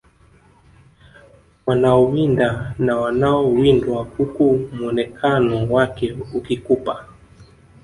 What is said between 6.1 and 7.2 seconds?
ukikupa